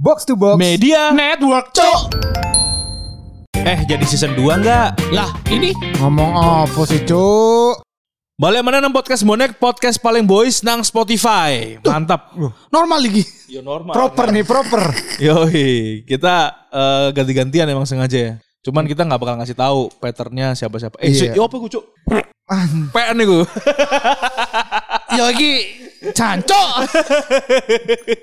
[0.00, 0.56] Box to Box.
[0.56, 1.12] Media.
[1.12, 2.16] Network, cok.
[3.52, 4.96] Eh jadi season 2 enggak?
[5.12, 5.76] Lah, ini?
[6.00, 6.32] Ngomong
[6.64, 7.84] apa sih cuk
[8.40, 9.60] Balik mana nang podcast bonek?
[9.60, 11.76] Podcast paling boys nang Spotify.
[11.84, 12.32] Mantap.
[12.72, 13.28] Normal lagi.
[13.52, 13.92] Yo normal.
[13.92, 14.88] Proper nih proper.
[15.28, 18.32] Yoi Kita eh, ganti-gantian emang sengaja ya.
[18.64, 20.96] Cuman kita nggak bakal ngasih tahu patternnya siapa-siapa.
[21.04, 21.84] Eh, si- yo apa gue cuk?
[22.96, 23.44] PN nih gue.
[25.10, 25.52] Ya lagi
[26.14, 26.68] cancok.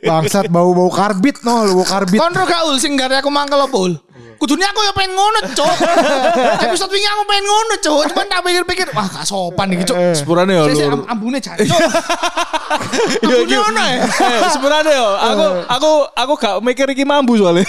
[0.02, 3.94] Bangsat bau-bau karbit no lu bau karbit Konro gak ul sing gak aku mangkel ul.
[4.38, 5.76] Kudunya aku ya pengen ngono, cok.
[6.70, 8.02] Episode wingi aku pengen ngono, cok.
[8.14, 9.98] Cuman tak pikir-pikir, wah gak sopan nih, cok.
[10.14, 10.94] Sepurane yo Saya lur.
[10.94, 11.66] am ambune cancok.
[13.26, 13.98] Ambune ono ya.
[14.06, 15.08] Eh, sepurane yo.
[15.18, 17.66] Aku aku aku gak mikir iki mambu soalnya.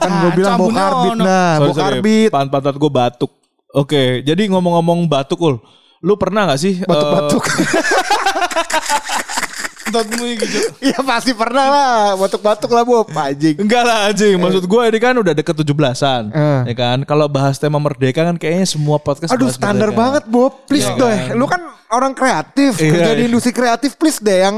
[0.00, 3.30] Kan gue bilang bau Cabunnya karbit nah karbit Pan pantat gue batuk.
[3.70, 5.56] Oke, jadi ngomong-ngomong batuk ul.
[6.00, 6.80] Lu pernah gak sih?
[6.80, 7.44] eh, Batuk-batuk
[10.24, 10.64] iki, cok.
[10.80, 15.12] Iya pasti pernah lah Batuk-batuk lah Bob Anjing Enggak lah anjing, maksud gue ini kan
[15.12, 16.22] udah deket 17-an.
[16.30, 16.60] Eh.
[16.70, 16.98] Ya kan?
[17.02, 20.00] Kalau bahas tema merdeka kan kayaknya semua podcast Aduh standar merdeka.
[20.00, 21.34] banget Bob Please Iya deh kan?
[21.34, 23.28] Lu kan orang kreatif Iya, Kerja di iya.
[23.28, 24.56] industri kreatif Please deh yang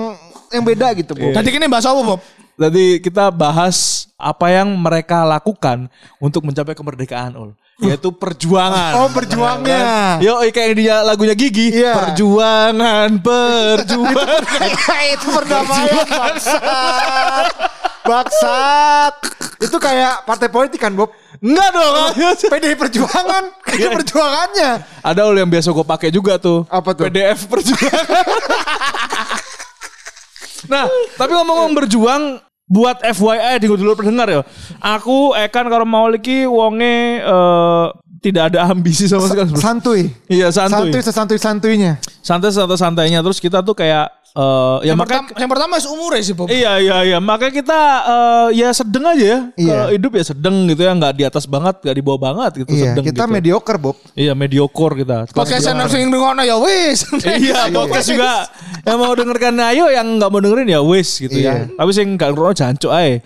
[0.52, 2.20] yang beda gitu Bob Tadi kini bahas apa, Bob?
[2.52, 3.76] Jadi kita bahas
[4.14, 5.88] apa yang mereka lakukan
[6.20, 7.56] untuk mencapai kemerdekaan ul.
[7.80, 8.92] Yaitu perjuangan.
[9.00, 11.72] Oh perjuangnya Yo, kayak dia lagunya Gigi.
[11.72, 11.96] Iya.
[11.96, 14.38] Perjuangan, perjuangan.
[15.16, 17.46] itu perdamaian bangsat
[18.02, 19.14] Bangsat
[19.62, 21.10] Itu kayak partai politik kan Bob
[21.42, 22.12] Enggak dong.
[22.38, 24.70] PDI Perjuangan Itu perjuangannya
[25.02, 26.62] Ada yang biasa gue pakai juga tuh.
[26.70, 27.10] Apa tuh?
[27.10, 28.26] PDF perjuangan.
[30.72, 30.86] nah,
[31.18, 32.22] tapi ngomong-ngomong berjuang
[32.72, 34.40] buat FYI di dulu pendengar ya.
[34.80, 37.86] Aku Ekan kalau mau lagi wonge eh,
[38.24, 39.52] tidak ada ambisi sama sekali.
[39.60, 40.88] Santuy Iya santuy.
[40.88, 45.50] Santuy sesantuy-santuynya Santai santai santainya terus kita tuh kayak eh, ya Yang makanya pertama, yang
[45.50, 46.48] pertama seumur sih, Bob.
[46.48, 49.38] Iya iya iya makanya kita eh, ya sedeng aja ya.
[49.54, 49.72] Iya.
[49.72, 52.70] Kalau hidup ya sedeng gitu ya nggak di atas banget nggak di bawah banget gitu
[52.72, 53.32] Iya sedeng kita gitu.
[53.32, 55.16] mediocre Bob Iya mediocre kita.
[55.30, 56.98] Podcast yang sing ngono ya wis.
[57.42, 58.46] Iya, podcast juga
[58.82, 61.68] yang mau dengarkan ayo yang nggak mau dengerin ya wis gitu ya.
[61.68, 61.76] Iya.
[61.78, 63.22] Tapi sing nggak ngerono jancuk ae.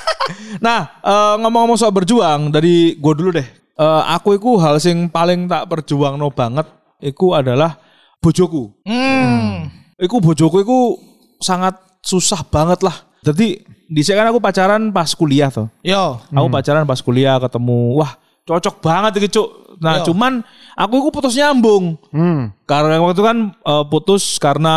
[0.64, 3.48] nah, eh, ngomong-ngomong soal berjuang dari gue dulu deh.
[3.72, 6.68] Eh, aku itu hal sing paling tak perjuang no banget
[7.02, 7.80] iku adalah
[8.22, 8.70] bojoku.
[8.86, 9.81] Hmm.
[10.02, 10.98] Iku bojoku iku
[11.38, 13.06] sangat susah banget lah.
[13.22, 15.70] Jadi di sini kan aku pacaran pas kuliah tuh.
[15.86, 16.18] Yo.
[16.34, 19.78] Aku pacaran pas kuliah ketemu, wah cocok banget iki cuk.
[19.78, 20.10] Nah Yo.
[20.10, 20.42] cuman
[20.74, 21.94] aku itu putus nyambung.
[22.10, 22.66] hmm.
[22.66, 24.74] Karena waktu itu kan eh, putus karena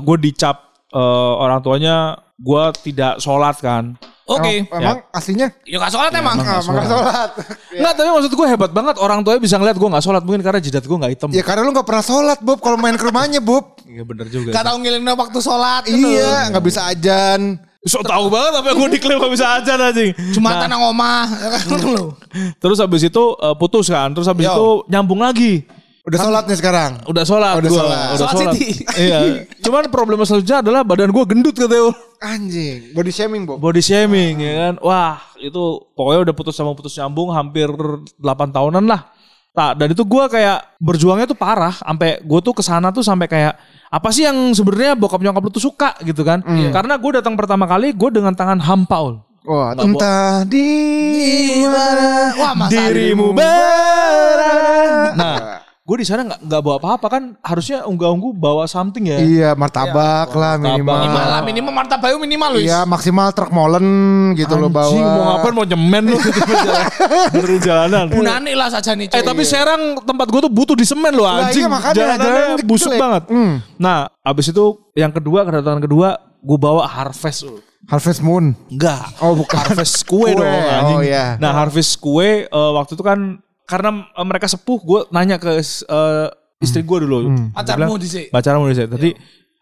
[0.00, 4.00] gue dicap eh, orang tuanya gue tidak sholat kan.
[4.22, 4.64] Oke.
[4.64, 6.38] Emang, emang aslinya Ya gak sholat emang.
[6.38, 7.30] Ah, emang gak sholat
[7.74, 10.60] Enggak tapi maksud gue hebat banget orang tuanya bisa ngeliat gue nggak sholat mungkin karena
[10.62, 11.28] jidat gue nggak hitam.
[11.30, 14.54] Ya karena lu gak pernah sholat Bob Kalau main ke rumahnya Bob Iya bener juga.
[14.54, 15.82] Gak tau ngiling waktu sholat.
[15.84, 16.06] gitu.
[16.06, 20.14] Iya gak bisa ajan So tahu banget apa yang gue diklaim gak bisa aja anjing.
[20.30, 21.26] Cuma Nah, tanah omah.
[21.66, 22.14] Kan lu.
[22.62, 24.14] terus habis itu eh, putus kan.
[24.14, 24.54] Terus habis Yo.
[24.54, 25.66] itu nyambung lagi.
[26.02, 27.78] Udah sholat nih sekarang Udah sholat Udah gua.
[27.78, 28.06] sholat.
[28.10, 28.54] Udah Sholat sholat.
[29.02, 29.18] Iya.
[29.62, 31.94] Cuman problem selanjutnya adalah badan gue gendut katanya.
[32.18, 34.74] Anjing Body shaming Bob Body shaming ya kan.
[34.82, 35.62] Wah itu
[35.94, 38.18] pokoknya udah putus sama putus nyambung hampir 8
[38.50, 39.14] tahunan lah.
[39.52, 41.76] Nah, dan itu gue kayak berjuangnya tuh parah.
[41.76, 43.54] Sampai gue tuh ke sana tuh sampai kayak
[43.86, 46.42] apa sih yang sebenarnya bokap nyokap lu tuh suka gitu kan?
[46.72, 49.16] Karena gue datang pertama kali gue dengan tangan hampa ul.
[49.42, 50.70] Wah entah di
[51.66, 54.54] mana Wah, Dirimu berada.
[55.18, 55.34] Nah,
[55.92, 57.22] gue di sana nggak nggak bawa apa-apa kan?
[57.38, 59.20] Harusnya unggah-ungguh bawa something ya.
[59.20, 60.80] Iya martabak lah martabak.
[60.80, 62.60] minimal Minimal lah, minimal martabayu minimal lu.
[62.64, 63.84] Iya maksimal truk molen
[64.32, 66.40] gitu lo bawa Anjing, mau ngapain mau nyemen lu gitu
[67.36, 68.08] dari jalanan.
[68.08, 69.12] Bunani lah saja nih.
[69.12, 71.60] Eh tapi Serang tempat gue tuh butuh di semen loh Lah, anjing.
[71.60, 73.00] iya, makanya Jalanannya jalan busuk jelek.
[73.04, 73.22] banget.
[73.28, 73.54] Hmm.
[73.76, 74.64] Nah abis itu
[74.96, 76.08] yang kedua kedatangan kedua
[76.40, 77.44] gue bawa Harvest.
[77.82, 79.12] Harvest Moon Enggak.
[79.18, 79.58] Oh, bukan.
[79.60, 80.96] Harvest kue, Kue, dong anjing.
[80.96, 81.36] oh, iya.
[81.36, 86.28] Nah Harvest kue eh, waktu itu kan karena eh, mereka sepuh gue nanya ke eh,
[86.60, 87.32] istri gue dulu.
[87.32, 87.48] Hmm.
[87.48, 88.26] Dia Pacarmu bilang, dhisik.
[88.28, 89.10] Pacarmu di Tadi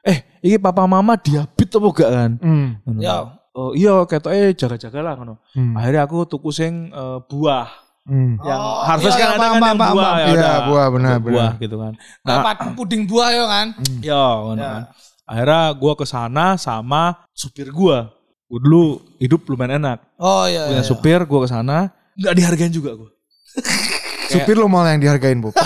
[0.00, 2.30] eh ini papa mama diabit apa gak kan?
[2.42, 2.98] hmm.
[2.98, 3.18] Yo.
[3.50, 5.34] Oh iya ketoknya jaga-jaga lah ngono.
[5.54, 5.78] Hmm.
[5.78, 7.70] Akhirnya aku tuku sing eh, buah.
[8.10, 8.34] Hmm.
[8.42, 11.50] Yang Oh, harvest iya, kan iya, ada kan yang buah ya Iya, buah, benar, buah
[11.54, 11.62] benar.
[11.62, 11.92] gitu kan.
[12.26, 13.66] Nah, Nah, puding buah ya kan.
[14.02, 14.70] ya, ngono Ya.
[14.72, 14.82] kan.
[15.30, 18.10] Akhirnya gua ke sana sama supir gua.
[18.50, 18.84] Gua dulu
[19.22, 19.98] hidup lumayan enak.
[20.18, 20.66] Oh iya.
[20.66, 20.88] Punya iya.
[20.88, 22.90] supir gua ke sana nggak dihargain juga
[24.30, 25.54] Supir lo malah yang dihargain Bob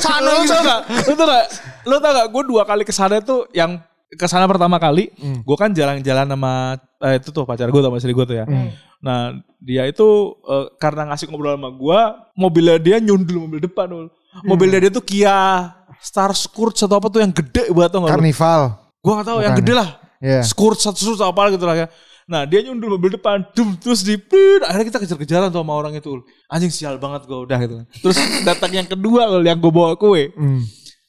[0.00, 0.80] Sana Lu tau gak?
[1.08, 1.46] Lu tau gak?
[1.88, 2.26] Lu tau gak?
[2.28, 3.80] Gue dua kali ke sana tuh yang
[4.10, 5.46] ke sana pertama kali, Hmm.
[5.46, 8.44] gue kan jalan-jalan sama eh, itu tuh pacar gue sama istri gue tuh ya.
[8.44, 8.74] Hmm.
[9.00, 12.00] Nah dia itu eh, karena ngasih ngobrol sama gue,
[12.34, 13.86] mobilnya dia nyundul mobil depan.
[13.88, 14.10] Ul.
[14.42, 15.70] Mobilnya dia tuh Kia
[16.02, 18.14] Star Scourge atau apa tuh yang gede banget tau gak lu?
[18.18, 18.62] Karnival
[19.00, 19.88] Gue gak tahu yang gede lah.
[20.20, 20.40] Iya.
[20.44, 21.86] Scourge satu atau apa gitu lah ya.
[22.30, 24.14] Nah dia nyundul mobil depan, dum, terus di
[24.62, 26.22] akhirnya kita kejar-kejaran tuh sama orang itu.
[26.46, 27.76] Anjing sial banget gue udah gitu.
[28.06, 28.16] Terus
[28.46, 30.30] datang yang kedua Ul, yang gue bawa kue.
[30.38, 30.62] Hmm.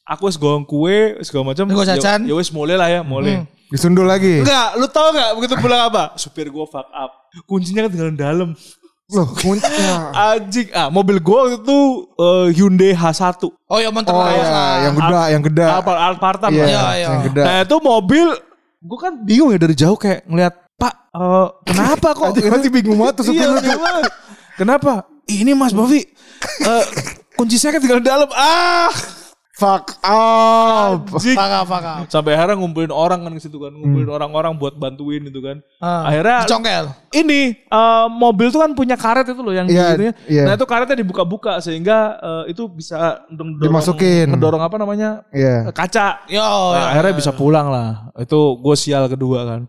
[0.09, 1.69] Aku wis gorong kue, segala macam.
[1.69, 1.85] Gue.
[1.85, 3.45] Ya ya wis mulai lah ya, mulai.
[3.69, 4.43] Disundul lagi.
[4.43, 6.11] Enggak, lu tau gak begitu pulang apa?
[6.21, 7.31] Supir gue fuck up.
[7.47, 8.49] Kuncinya kan tinggal dalam.
[9.13, 10.11] Loh, kuncinya.
[10.35, 11.79] Anjing, ah mobil gue waktu itu
[12.17, 13.45] eh, Hyundai H1.
[13.45, 15.63] Oh ya mentor Oh ya, yang gede, yang gede.
[15.69, 16.49] Alphard, Alphard Iya.
[16.49, 17.07] Iya, iya.
[17.07, 17.43] yang gede.
[17.45, 18.27] Nah itu mobil,
[18.81, 22.25] gue kan bingung ya dari jauh kayak ngeliat, Pak, eh, kenapa kok?
[22.33, 24.01] Anjing, masih bingung banget tuh supir Iya, gimana?
[24.57, 24.93] Kenapa?
[25.23, 26.85] Ini Mas Bovi, eh,
[27.33, 28.25] kunci saya kan tinggal di dalam.
[28.31, 28.89] Ah,
[29.51, 31.05] Fuck up.
[31.13, 31.37] Anjing.
[31.37, 31.93] Faka, faka.
[32.09, 34.17] Sampai akhirnya ngumpulin orang kan ke situ kan, ngumpulin Hmm.
[34.17, 35.61] orang-orang buat bantuin itu kan.
[35.77, 36.85] Ah, Akhirnya Congkel.
[37.13, 40.13] ini eh, mobil tuh kan punya karet itu loh yang Iya, gitunya.
[40.25, 40.43] iya.
[40.49, 44.25] Nah itu karetnya dibuka-buka sehingga eh, itu bisa mendorong, Dimasukin.
[44.27, 45.69] mendorong apa namanya Iya.
[45.69, 46.25] eh, kaca.
[46.25, 46.85] Yo, Nah, ya.
[46.97, 48.09] akhirnya bisa pulang lah.
[48.17, 49.61] Itu gue sial kedua kan.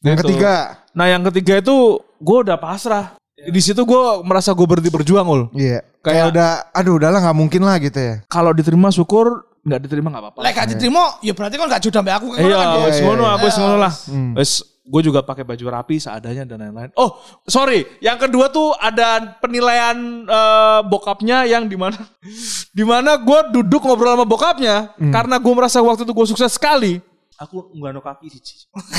[0.00, 0.26] Yang Gitu.
[0.28, 0.54] ketiga.
[0.92, 3.16] Nah yang ketiga itu gue udah pasrah.
[3.36, 5.42] Di situ gue merasa gue berhenti berjuang ul.
[5.52, 5.84] Iya.
[6.00, 8.14] Kayak Kayak- udah, aduh udahlah nggak mungkin lah gitu ya.
[8.26, 10.38] Kalau diterima syukur, nggak diterima nggak apa-apa.
[10.40, 12.26] Lek gak diterima, ya berarti kan gak jodoh aku.
[12.32, 13.32] kan Iya, kan, wes iya, ngono, iya.
[13.34, 13.92] aku wes ngono lah.
[14.08, 14.32] Hmm.
[14.38, 14.50] Wes
[14.86, 16.94] gue juga pakai baju rapi seadanya dan lain-lain.
[16.94, 17.82] Oh, sorry.
[17.98, 21.98] Yang kedua tuh ada penilaian eh, bokapnya yang di mana
[22.78, 25.10] di mana gue duduk ngobrol sama bokapnya Hmm.
[25.10, 27.02] karena gue merasa waktu itu gue sukses sekali.
[27.36, 28.40] Aku nggak no kaki sih.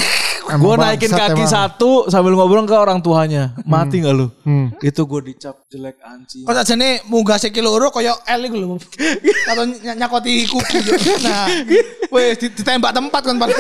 [0.62, 1.50] gue naikin kaki emang.
[1.50, 3.58] satu sambil ngobrol ke orang tuanya.
[3.66, 4.30] Mati nggak lu?
[4.46, 4.70] Hmm.
[4.78, 6.46] Itu gue dicap jelek anjing.
[6.46, 8.78] Kok saja nih munggah sekilo loro koyo L iku lho.
[9.50, 10.78] Atau ny- nyakoti kuku.
[11.26, 11.50] Nah,
[12.14, 13.50] wes di- ditembak tempat kan Pak.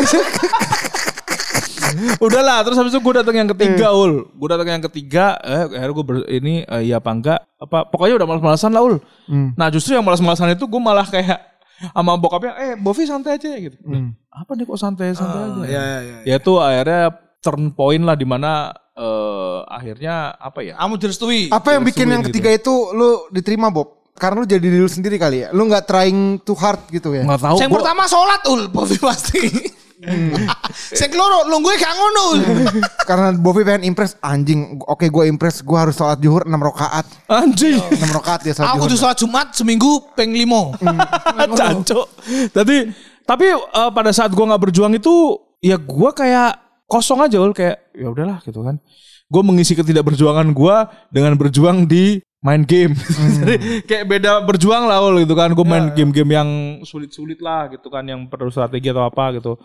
[2.19, 4.27] Udahlah, terus habis itu gue datang yang ketiga, Ul.
[4.35, 7.39] Gue datang yang ketiga, eh akhirnya gue ini eh, iya apa enggak?
[7.57, 8.95] Apa pokoknya udah malas-malasan lah, Ul.
[9.25, 9.55] Hmm.
[9.55, 11.39] Nah, justru yang malas-malasan itu gue malah kayak
[11.93, 14.13] sama bokapnya, "Eh, Bovi santai aja gitu." Hmm.
[14.29, 15.61] Apa nih kok santai-santai aja?
[15.65, 16.17] Iya, iya, iya.
[16.25, 17.01] Ya itu akhirnya
[17.41, 20.73] turn point lah di mana eh akhirnya apa ya?
[20.77, 21.49] Kamu direstui.
[21.49, 22.33] Apa yang bikin yang gitu.
[22.33, 24.09] ketiga itu lu diterima Bob?
[24.17, 25.53] Karena lu jadi diri lu sendiri kali ya.
[25.53, 27.21] Lu nggak trying too hard gitu ya.
[27.21, 27.57] Nggak tahu.
[27.61, 29.41] Yang gua- pertama sholat ul, Bovi pasti.
[30.93, 32.25] Sing keloro lungguhe gak ngono.
[33.01, 34.77] Karena Bovi pengen impress anjing.
[34.85, 37.05] Oke gue impress gue harus sholat zuhur 6 rakaat.
[37.25, 37.81] Anjing.
[37.81, 40.77] 6 rakaat ya sholat Aku tuh sholat Jumat seminggu peng limo.
[41.57, 42.07] Cancok.
[42.53, 42.77] Tadi
[43.27, 47.91] tapi eh, pada saat gua nggak berjuang itu ya gua kayak kosong aja ul kayak
[47.97, 48.79] ya udahlah gitu kan.
[49.27, 52.93] Gue mengisi ketidakberjuangan gua dengan berjuang di main game.
[53.41, 53.55] Jadi
[53.85, 55.53] kayak beda berjuang lah ul gitu kan.
[55.53, 56.49] Gue main game-game yang
[56.85, 59.57] sulit-sulit lah gitu kan yang perlu strategi atau apa gitu.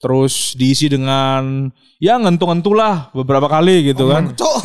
[0.00, 1.68] Terus diisi dengan
[2.00, 4.32] ya ngentu-ngentu lah beberapa kali gitu kan.
[4.40, 4.56] Cok.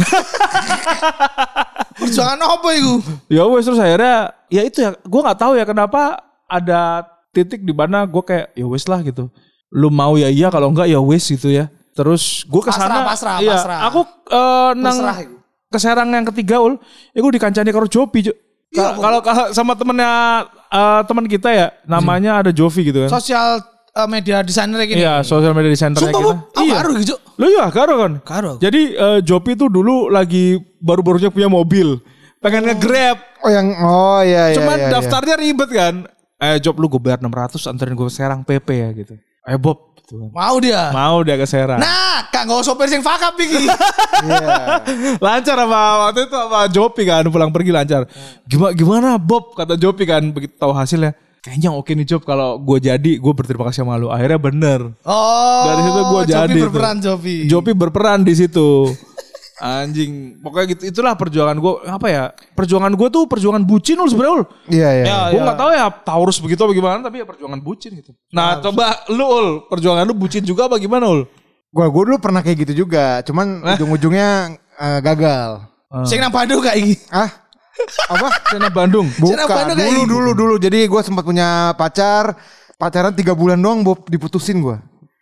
[1.96, 2.94] Perjuangan apa iku?
[3.32, 7.04] Ya wes terus akhirnya ya itu ya gue nggak tahu ya kenapa ada
[7.36, 9.28] titik di mana gue kayak ya wes lah gitu.
[9.76, 11.68] Lu mau ya iya kalau enggak ya wes gitu ya.
[11.96, 13.80] Terus gue ke sana, Pasrah, pasrah, iya, pasrah.
[13.88, 15.35] aku eh, nang Pasrah
[15.68, 15.74] iku.
[15.74, 16.78] ke Serang yang ketiga ul,
[17.12, 18.22] gue dikancani karo Jopi.
[18.22, 18.34] Iya,
[18.76, 20.12] Ka- Kalau kalau sama temennya
[20.68, 23.10] eh, teman kita ya, namanya ada Jovi gitu kan.
[23.10, 23.62] Sosial
[23.96, 25.00] eh, media designer kayak gini.
[25.02, 26.34] Iya, sosial media designer Sumpah, kita.
[26.62, 26.74] Iya.
[26.82, 27.16] baru gitu.
[27.36, 28.12] Lo ya karo kan?
[28.22, 28.52] Karo.
[28.60, 32.00] Jadi eh, Jopi tuh dulu lagi baru-barunya punya mobil.
[32.44, 33.18] Pengen nge-grab.
[33.42, 34.58] Oh yang oh iya iya.
[34.58, 34.92] Cuman iya, iya.
[34.94, 35.96] daftarnya ribet kan.
[36.36, 39.16] Eh Job lu gue bayar 600 anterin gue Serang PP ya gitu.
[39.46, 39.94] Eh Bob.
[39.96, 40.30] Gitu kan.
[40.30, 40.90] Mau dia.
[40.90, 41.82] Mau dia ke Serang.
[41.82, 43.66] Nah, kak nggak sopir sing fakap iki.
[44.26, 44.82] Iya.
[45.22, 48.10] lancar sama waktu itu sama Jopi kan pulang pergi lancar.
[48.48, 51.14] Gimana gimana Bob kata Jopi kan begitu tahu hasilnya.
[51.42, 54.10] Kayaknya oke nih Job kalau gue jadi gue berterima kasih sama lu.
[54.10, 54.80] Akhirnya bener.
[55.06, 55.62] Oh.
[55.68, 56.64] Dari situ gua Jopi jadi tuh.
[56.66, 57.36] berperan Jopi.
[57.46, 58.70] Jopi berperan di situ.
[59.56, 62.24] Anjing, pokoknya gitu itulah perjuangan gue apa ya?
[62.56, 64.44] Perjuangan gue tuh perjuangan bucin ul sebenarnya ul.
[64.68, 65.06] Iya iya.
[65.08, 65.46] Ya, gue ya.
[65.48, 68.12] nggak tahu ya Taurus begitu apa gimana tapi ya perjuangan bucin gitu.
[68.36, 71.24] Nah, coba lu ul, perjuangan lu bucin juga apa gimana ul?
[71.72, 73.24] Gua gua dulu pernah kayak gitu juga.
[73.24, 75.64] Cuman ujung-ujungnya eh, gagal.
[76.04, 77.00] Sing nang Bandung gak iki?
[77.08, 77.32] Ah?
[78.12, 78.28] Apa?
[78.52, 79.08] Sena Bandung.
[79.16, 79.36] Bukan.
[79.36, 80.56] Cina Bandung kayak Dulu dulu dulu.
[80.60, 82.36] Jadi gue sempat punya pacar.
[82.76, 84.76] Pacaran tiga bulan doang Bob diputusin gue.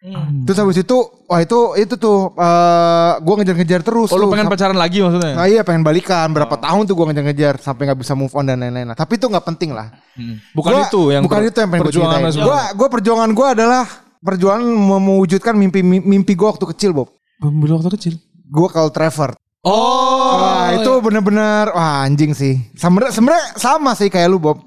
[0.03, 0.43] Hmm.
[0.43, 4.12] Terus habis itu, wah itu itu tuh eh gue ngejar-ngejar terus.
[4.12, 5.31] Oh, lu pengen pacaran lagi maksudnya?
[5.33, 6.36] Nah iya pengen balikan Oh.
[6.36, 8.83] berapa tahun tuh gue ngejar-ngejar sampai nggak bisa move on dan lain-lain.
[8.86, 9.95] Nah, Tapi itu nggak penting lah.
[10.13, 10.43] Hmm.
[10.51, 12.24] Bukan Gua- itu yang bukan per- itu yang pengen gue ceritain.
[12.36, 13.83] Gue gue perjuangan gue adalah
[14.19, 14.63] perjuangan
[15.00, 17.07] mewujudkan mimpi mimpi gue waktu kecil Bob.
[17.39, 18.13] Belum waktu kecil.
[18.43, 19.39] Gue kalau Trevor.
[19.63, 22.60] Oh, Wah itu bener-bener wah anjing sih.
[22.75, 24.60] Sebenernya sebenarnya sama sih kayak lu Bob.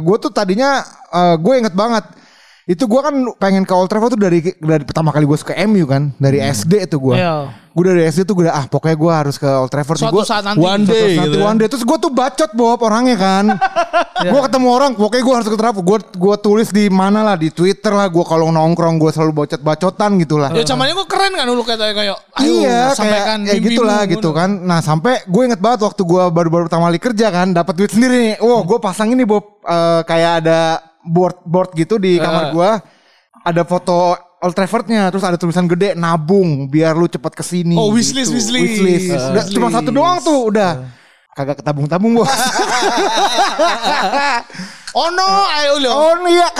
[0.00, 0.80] gue tuh tadinya
[1.36, 2.08] gue inget banget
[2.70, 5.90] Itu gue kan pengen ke Old Trafford tuh dari dari pertama kali gue ke MU
[5.90, 7.18] kan, dari SD itu gue.
[7.18, 7.50] Iya.
[7.70, 9.98] Gue dari SD tuh gue ah pokoknya gue harus ke Old Trafford.
[9.98, 10.62] Suatu Gua- saat nanti.
[10.62, 11.46] One day Nanti gitu ya.
[11.50, 13.44] one day terus gue tuh bacot Bob orangnya kan.
[14.30, 15.82] gue ketemu orang pokoknya gue harus ke Trafford.
[15.82, 18.06] Gue gue tulis di mana lah di Twitter lah.
[18.06, 20.54] Gue kalau nongkrong gue selalu bacot-bacotan gitu lah.
[20.54, 24.00] Ya zamannya gue keren kan dulu kayak kayak ayo iya sampaikan kayak, kayak mimpimu, gitulah
[24.02, 24.12] ngono.
[24.14, 24.50] gitu kan.
[24.62, 28.14] Nah sampai gue inget banget waktu gue baru-baru pertama kali kerja kan dapat duit sendiri
[28.30, 28.36] nih.
[28.42, 32.70] Wow gue pasang ini Bob eh, kayak ada board board gitu di kamar gue.
[33.40, 37.76] Ada foto Old Traffordnya terus ada tulisan gede nabung biar lu cepet ke sini.
[37.76, 38.80] Oh, wishlist, wishlist.
[38.80, 39.12] Wishlist.
[39.12, 40.88] Udah, cuma satu doang tuh udah.
[41.36, 42.28] Kagak ketabung-tabung bos.
[44.90, 45.22] Oh no,
[45.54, 45.90] ayo lo.
[45.94, 46.50] oh iya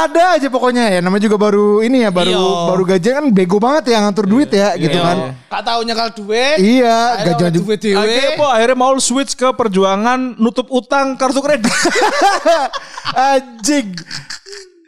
[0.00, 1.04] ada aja pokoknya ya.
[1.04, 2.40] Namanya juga baru ini ya baru Iya.
[2.72, 5.36] baru gajian kan bego banget ya ngatur duit ya gitu kan.
[5.46, 6.56] Kak taunya kalau duit.
[6.56, 7.64] Iya, gajian juga.
[7.68, 8.00] duit dewe.
[8.00, 11.68] Akhirnya po, akhirnya mau switch ke perjuangan nutup utang kartu kredit.
[13.12, 13.92] Anjing.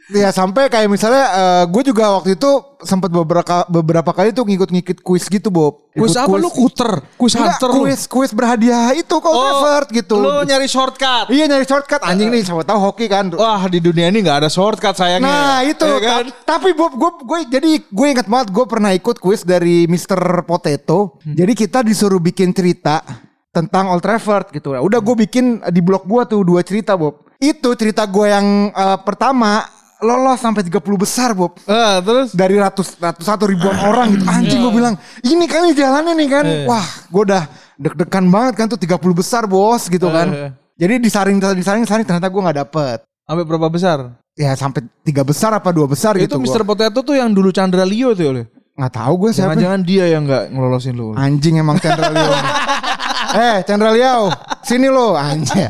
[0.09, 1.25] Ya sampai kayak misalnya
[1.69, 2.49] gue juga waktu itu
[2.81, 5.85] sempat beberapa beberapa kali tuh ngikut-ngikut kuis gitu Bob.
[5.93, 7.05] Kuis apa lu kuter?
[7.15, 7.81] Kuis Enggak, hunter lu?
[7.85, 10.17] kuis kuis berhadiah itu kok Trafford gitu.
[10.17, 11.29] Lu nyari shortcut.
[11.29, 13.29] Iya nyari shortcut anjing nih siapa tahu hoki kan.
[13.37, 15.29] Wah di dunia ini nggak ada shortcut sayangnya.
[15.29, 16.25] Nah itu Ya kan?
[16.33, 20.17] ta- tapi Bob gue gue jadi gue ingat banget gue pernah ikut kuis dari Mr.
[20.43, 21.21] Potato.
[21.21, 21.37] Hmm.
[21.37, 23.05] Jadi kita disuruh bikin cerita
[23.51, 24.73] tentang Old Trafford gitu.
[24.73, 27.29] Udah gue bikin di blog gue tuh dua cerita Bob.
[27.37, 29.67] Itu cerita gue yang eh, pertama
[30.03, 31.59] lolos sampai 30 besar Bob.
[31.67, 34.25] Ah, terus Dari ratus ratus satu ribuan orang gitu.
[34.27, 34.95] Anjing gue bilang
[35.27, 36.45] ini kali jalannya nih kan.
[36.71, 37.43] Wah gue udah
[37.79, 40.29] deg-degan banget kan tuh 30 besar bos gitu kan.
[40.31, 40.51] Eh.
[40.79, 42.99] Jadi disaring disaring disaring ternyata gue nggak dapet.
[43.29, 44.17] sampai berapa besar?
[44.39, 46.41] Ya sampai tiga besar apa dua besar itu gitu.
[46.41, 46.65] Mr.
[46.65, 48.31] Potato tuh yang dulu Chandra Leo tuh ya.
[48.33, 48.45] Oleh.
[48.79, 49.53] Nggak tahu gue siapa.
[49.59, 51.13] Jangan-jangan dia yang nggak ngelolosin lu.
[51.19, 52.33] Anjing emang Chandra Liao.
[53.51, 54.31] eh Chandra Liao,
[54.63, 55.67] sini lo anjing.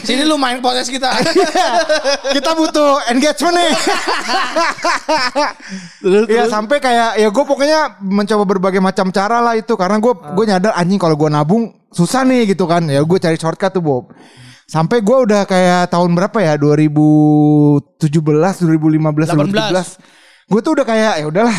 [0.00, 1.10] Sini lu main podcast kita.
[2.36, 3.72] Kita butuh engagement nih.
[6.28, 9.76] Iya sampai kayak ya gue pokoknya mencoba berbagai macam cara lah itu.
[9.76, 12.84] Karena gue gue nyadar anjing kalau gue nabung susah nih gitu kan.
[12.88, 14.04] Ya gue cari shortcut tuh Bob.
[14.70, 16.54] Sampai gue udah kayak tahun berapa ya?
[16.54, 20.19] 2017 2015 2017
[20.50, 21.58] gue tuh udah kayak ya udahlah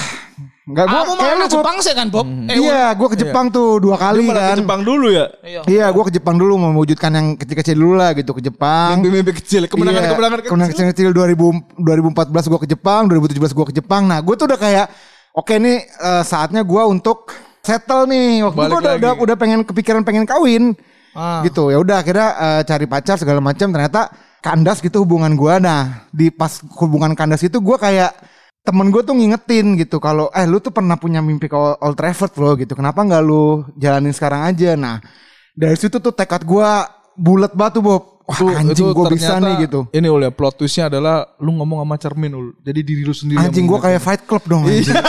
[0.62, 2.28] nggak gue Kamu malah ke Jepang sih kan Bob?
[2.28, 5.26] Eh, iya gue ke Jepang tuh dua kali Malah kan ke Jepang dulu ya.
[5.42, 5.62] Iya.
[5.66, 9.02] Iya, gue ke Jepang dulu mewujudkan yang kecil-kecil dulu lah gitu ke Jepang.
[9.02, 10.52] Mimpi-mimpi kecil, kemenangan-kemenangan Iya, kecil.
[10.54, 14.04] kemenangan kecil-kecil 2000, 2014 gue ke Jepang, 2017 gue ke Jepang.
[14.06, 14.86] Nah, gue tuh udah kayak
[15.34, 17.34] oke nih eh, saatnya gue untuk
[17.66, 18.46] settle nih.
[18.46, 19.02] Waktu Balik gue udah, lagi.
[19.02, 20.78] udah udah pengen kepikiran pengen kawin.
[21.18, 21.42] Ah.
[21.42, 21.74] Gitu.
[21.74, 24.14] Ya udah akhirnya eh, cari pacar segala macam ternyata
[24.46, 25.54] kandas gitu hubungan gue.
[25.58, 28.14] Nah, di pas hubungan kandas itu gue kayak
[28.62, 32.34] temen gue tuh ngingetin gitu kalau eh lu tuh pernah punya mimpi ke Old Trafford
[32.38, 32.78] loh gitu.
[32.78, 34.78] Kenapa nggak lu jalanin sekarang aja?
[34.78, 35.02] Nah
[35.58, 36.70] dari situ tuh tekad gue
[37.18, 38.22] bulat batu Bob.
[38.22, 39.90] Wah Tuh, anjing itu gue bisa nih gitu.
[39.90, 42.48] Ini ul ya plot twistnya adalah lu ngomong sama cermin ul.
[42.62, 43.42] Jadi diri lu sendiri.
[43.42, 44.94] anjing gue kayak fight club dong anjing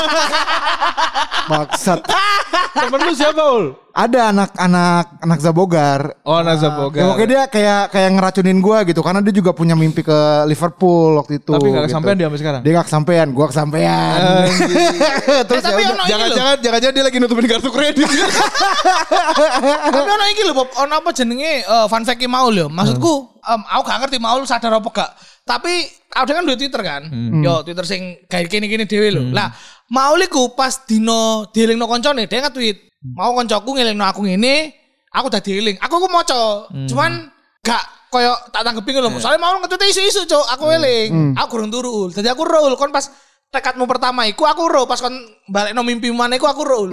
[1.48, 2.00] maksud
[2.72, 3.76] Temen lu siapa ul?
[3.92, 7.00] ada anak-anak anak Zabogar Oh Naza Ya, Boga.
[7.04, 10.18] pokoknya dia kayak kayak ngeracunin gue gitu karena dia juga punya mimpi ke
[10.48, 11.52] Liverpool waktu itu.
[11.52, 11.88] Tapi gak gitu.
[11.92, 12.60] kesampean dia sampai sekarang.
[12.64, 14.16] Dia gak kesampean, gue kesampean.
[15.48, 16.08] Terus Eh, tapi ya ini.
[16.08, 18.08] Jangan-jangan jangan-jangan dia lagi nutupin kartu kredit.
[19.92, 22.66] Tapi ono iki lho Bob, ono apa jenenge eh, fun fact Maul yo.
[22.72, 23.12] Maksudku
[23.44, 25.10] em, aku gak ngerti Maul sadar apa gak.
[25.42, 25.72] Tapi
[26.14, 27.02] aku kan duwe Twitter kan.
[27.42, 29.22] Yo Twitter sing kayak gini-gini dhewe lho.
[29.34, 29.50] Lah
[29.92, 34.72] Maul iku pas dino dielingno koncone dia nge-tweet, mau koncoku ngelingno aku ngene,
[35.12, 35.76] aku udah dieling.
[35.84, 36.64] Aku ku maca.
[36.88, 37.28] Cuman
[37.60, 39.12] gak koyo tak tanggepi lho.
[39.20, 40.46] Soalnya mau nge-tweet isu-isu, Cuk.
[40.56, 41.36] Aku eling.
[41.36, 42.08] Aku kurang turu.
[42.08, 43.04] Jadi aku roll kon pas
[43.52, 45.12] tekadmu pertama iku aku roll pas kon
[45.52, 46.88] balekno mimpi mana iku aku roll.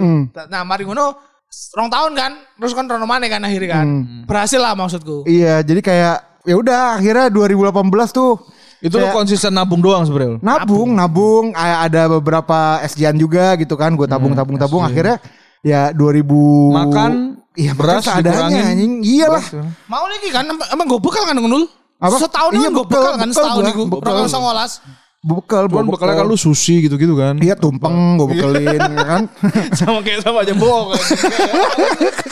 [0.52, 1.16] Nah, mari ngono
[1.50, 3.86] rong tahun kan terus kan rono maneh kan akhirnya kan
[4.22, 7.72] berhasil lah maksudku Iya, jadi kayak ya udah akhirnya 2018
[8.10, 8.40] tuh
[8.80, 10.36] Itu Kayak- konsisten nabung doang sebenarnya.
[10.36, 10.40] Ul.
[10.40, 15.20] nabung, nabung, ada beberapa SJan juga gitu kan, gue tabung, tabung, tabung, akhirnya
[15.60, 16.24] ya 2000
[16.72, 17.10] Makan,
[17.52, 18.64] iya beras dikurangin.
[18.64, 19.44] anjing, iyalah.
[19.84, 21.68] mau lagi kan em- emang gue bekal kan ngunul
[22.00, 22.16] Apa?
[22.16, 24.24] setahun Iya, kan gue bekal, bekal kan bekal setahun itu bekal.
[24.32, 24.72] songolas
[25.20, 27.36] Bekal, Cuman bawa bekalnya kan lu sushi gitu-gitu kan.
[27.36, 29.22] Iya tumpeng gue bekelin ya kan.
[29.78, 30.96] sama kayak sama aja bohong.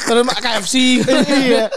[0.09, 1.04] terus KFC
[1.37, 1.68] iya.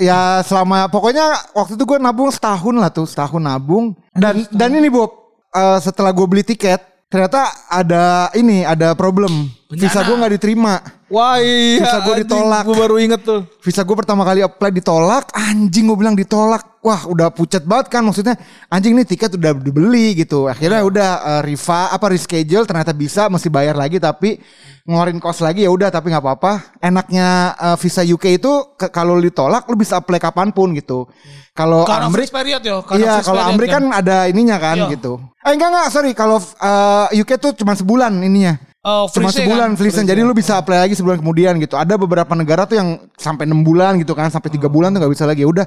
[0.00, 3.92] Ya selama pokoknya waktu itu gue nabung setahun lah tuh, setahun nabung.
[4.16, 5.12] Dan dan ini Bob,
[5.52, 6.80] eh, setelah gue beli tiket,
[7.12, 9.52] ternyata ada ini ada problem.
[9.76, 10.74] Visa gue nggak diterima.
[11.12, 11.84] Wah iya.
[11.84, 12.62] Visa gua ditolak.
[12.66, 13.40] Gue baru inget tuh.
[13.62, 16.80] Visa gue pertama kali apply ditolak, anjing gue bilang ditolak.
[16.84, 18.36] Wah udah pucat banget kan maksudnya
[18.68, 20.50] anjing nih tiket udah dibeli gitu.
[20.50, 24.36] Akhirnya udah uh, riva apa reschedule ternyata bisa mesti bayar lagi tapi
[24.84, 26.52] ngeluarin kos lagi ya udah tapi nggak apa-apa.
[26.82, 28.52] Enaknya uh, visa UK itu
[28.92, 31.08] kalau ditolak lu bisa apply kapan pun gitu.
[31.54, 32.82] Kalau Amrik freeze period yo.
[32.82, 34.98] karena Iya, kalau Amrik kan ada ininya kan Iya.
[34.98, 35.22] gitu.
[35.46, 36.10] Eh enggak enggak, sorry.
[36.10, 38.58] Kalau uh, UK tuh cuma sebulan ininya.
[38.84, 39.80] Oh, Cuma sebulan kan?
[39.80, 41.72] freeze Jadi lu bisa apply lagi sebulan kemudian gitu.
[41.72, 45.12] Ada beberapa negara tuh yang sampai enam bulan gitu kan, sampai tiga bulan tuh nggak
[45.16, 45.40] bisa lagi.
[45.40, 45.64] Ya Udah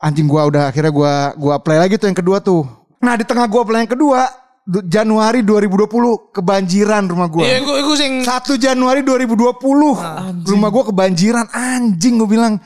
[0.00, 2.64] anjing gua udah akhirnya gua gua apply lagi tuh yang kedua tuh.
[3.04, 4.20] Nah, di tengah gua apply yang kedua
[4.64, 7.44] du- Januari 2020 kebanjiran rumah gua.
[7.44, 10.00] Iya, gue gue sing 1 Januari 2020
[10.42, 12.56] rumah gua kebanjiran anjing gue bilang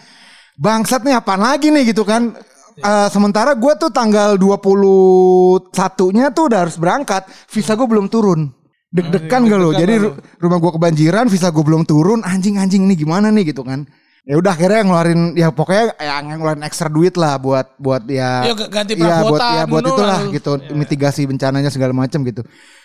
[0.54, 2.38] bangsat nih apaan lagi nih gitu kan
[2.78, 8.54] Eh, sementara gua tuh tanggal 21-nya tuh udah harus berangkat visa gue belum turun
[8.88, 13.28] deg-degan gak lo jadi ru- rumah gua kebanjiran visa gue belum turun anjing-anjing nih gimana
[13.28, 13.84] nih gitu kan
[14.24, 18.52] ya udah akhirnya ngeluarin ya pokoknya yang ngeluarin ekstra duit lah buat buat ya Ya,
[18.54, 20.32] ganti ya buat ya buat itulah lah.
[20.32, 22.44] gitu mitigasi bencananya segala macam gitu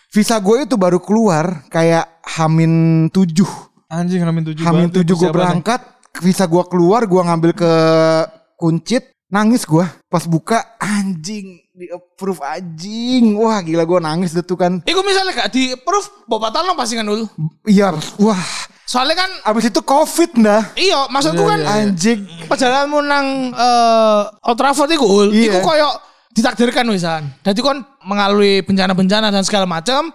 [0.09, 4.65] visa gue itu baru keluar kayak hamin tujuh Anjing Hamin tujuh.
[4.65, 5.77] Hamin tujuh gue berangkat,
[6.17, 7.71] visa gue keluar, gue ngambil ke
[8.57, 9.85] kuncit, nangis gue.
[10.09, 13.33] Pas buka, anjing, di approve anjing.
[13.33, 14.77] Wah gila gue nangis deh tuh kan.
[14.85, 17.25] Iku misalnya gak di proof bapak lo pasti kan dulu.
[17.65, 18.45] Iya, wah.
[18.85, 20.69] Soalnya kan Abis itu covid dah.
[20.77, 22.29] iya maksudku kan Anjing.
[22.45, 25.49] perjalananmu nang eh Old Trafford iku Ul, Iya.
[25.49, 25.89] iku koyo
[26.29, 27.25] ditakdirkan wisan.
[27.41, 30.13] Jadi kon mengalami bencana-bencana dan segala macam.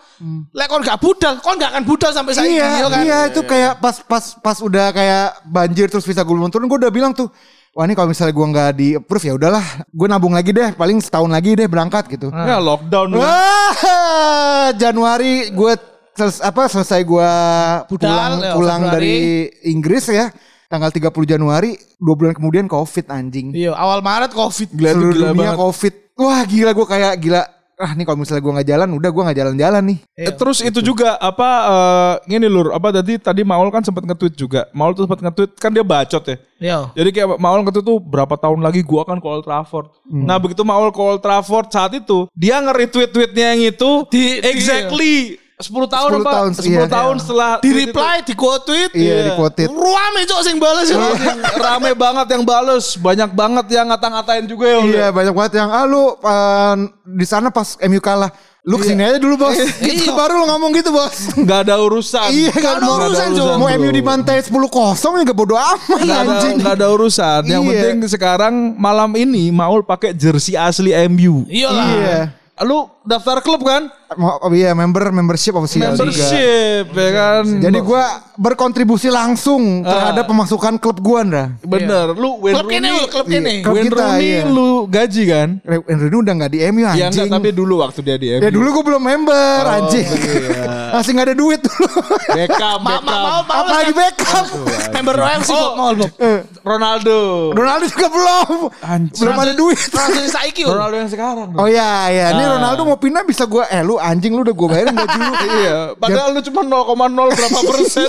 [0.55, 3.03] Lek kon gak budal, kon gak akan budal sampai saiki iya, iya kan.
[3.03, 6.79] iya itu kayak pas pas pas udah kayak banjir terus visa gue belum turun, gue
[6.87, 7.31] udah bilang tuh,
[7.73, 10.99] wah ini kalau misalnya gue nggak di approve ya udahlah, gue nabung lagi deh, paling
[10.99, 12.29] setahun lagi deh berangkat gitu.
[12.31, 13.15] Ya lockdown.
[13.15, 13.73] Wah,
[14.75, 15.73] Januari gue
[16.13, 17.31] seles- apa selesai gue
[17.89, 18.95] pulang ya, pulang Februari.
[18.95, 19.17] dari
[19.67, 20.29] Inggris ya.
[20.69, 23.57] Tanggal 30 Januari, dua bulan kemudian Covid anjing.
[23.57, 24.69] Iya, awal Maret Covid.
[24.69, 25.61] Gila, itu Seluruh gila dunia banget.
[25.65, 25.95] Covid.
[26.13, 27.43] Wah gila gue kayak gila.
[27.79, 29.99] Ah nih kalau misalnya gue nggak jalan, udah gue nggak jalan-jalan nih.
[30.19, 34.35] Eh, Terus itu juga apa eh gini lur apa tadi tadi Maul kan sempat nge-tweet
[34.35, 34.67] juga.
[34.75, 36.37] Maul tuh sempat nge-tweet kan dia bacot ya.
[36.59, 36.79] Iya.
[36.93, 39.95] Jadi kayak Maul nge-tweet tuh berapa tahun lagi gua akan ke Old Trafford.
[40.05, 44.43] Nah begitu Maul ke Old Trafford saat itu dia nge-retweet tweetnya yang itu Di- di-
[44.43, 45.15] exactly
[45.59, 46.31] 10 tahun 10 apa?
[46.39, 46.85] tahun, 10 iya.
[46.87, 48.91] tahun setelah Di reply, di quote tweet.
[48.95, 49.67] Iya di quoted.
[49.67, 51.03] Ruame cok sing bales ya.
[51.03, 51.19] Yang
[51.67, 54.79] rame banget yang bales, banyak banget yang ngata-ngatain juga ya.
[54.87, 56.75] Iya banyak banget yang ah lu eh,
[57.11, 58.31] di sana pas MU kalah.
[58.63, 59.59] Lu ke sini aja dulu bos.
[59.83, 61.35] Gitu baru lu ngomong gitu bos.
[61.35, 62.29] Nggak ada urusan.
[62.31, 63.45] Iya kan ada urusan, Jo.
[63.59, 63.67] Mau.
[63.67, 66.55] MU dibantai 10 kosong juga bodo amat ada, anjing.
[66.63, 67.41] nggak ada urusan.
[67.49, 67.73] Yang Iya.
[67.83, 71.49] penting sekarang malam ini Maul pakai jersey asli MU.
[71.51, 71.87] Iyalah.
[71.99, 72.19] Iya.
[72.63, 73.91] Lu daftar klub kan?
[74.11, 76.01] Mau oh iya member membership official juga.
[76.01, 77.45] Membership ya kan.
[77.45, 81.45] Jadi gua berkontribusi langsung terhadap pemasukan klub gua Ndra.
[81.61, 82.15] bener.
[82.15, 83.55] Lu Wayne Klub ini, Rooney- Ul, klub ini.
[83.61, 84.41] Klub Wayne kita, Rooney iya.
[84.47, 85.49] lu gaji kan?
[85.61, 87.11] Henry udah nggak di MU Ya anjing.
[87.21, 88.43] enggak tapi dulu waktu dia di MU.
[88.43, 90.07] Ya dulu gua belum member Oh, anjing.
[90.09, 90.65] iya.
[90.97, 91.89] Masih nggak ada duit dulu.
[92.31, 93.05] Beckham, Ma- ma- Beckham.
[93.05, 94.47] mau mau Apalagi backup.
[94.97, 96.11] member Royal sih Bob, mau Bob.
[96.17, 97.19] Eh, Ronaldo.
[97.53, 98.57] Ronaldo juga belum.
[98.81, 99.21] Anjing.
[99.21, 99.77] Belum ada duit.
[99.85, 100.73] Ronaldo yang saiki Ul.
[100.73, 101.49] Ronaldo yang sekarang.
[101.53, 102.57] Oh iya iya, ini Ah.
[102.57, 105.35] Ronaldo mau pindah bisa gua eh lu anjing lu udah gua bayarin gaji lu.
[105.59, 108.09] Iya, padahal lu cuma 0,0 berapa persen.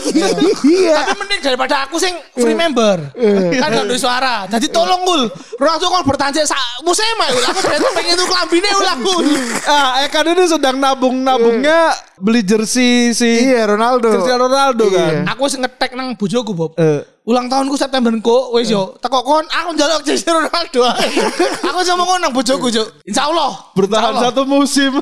[0.66, 0.96] Iya.
[1.02, 3.10] Tapi mending daripada aku sing free member.
[3.58, 4.46] Kan gak duwe suara.
[4.46, 5.24] Jadi tolong Ul.
[5.58, 7.44] Ronaldo kon bertanya sak musim ae Ul.
[7.50, 9.14] Aku pengen pengen itu klambine Ul aku.
[9.74, 14.14] ah, Eka ini sedang nabung-nabungnya beli jersey si Iya Ronaldo.
[14.14, 15.14] Cristiano Ronaldo kan.
[15.26, 15.32] Iya.
[15.34, 16.72] Aku ngetek nang bojoku Bob.
[17.20, 17.30] Eh.
[17.30, 18.96] Ulang tahunku September kok wis yo.
[18.98, 20.82] Teko kon aku njaluk jersey Ronaldo.
[21.70, 22.88] aku sama kon nang bojoku, Cuk.
[23.06, 23.76] Insyaallah.
[23.76, 24.98] Bertahan satu musim.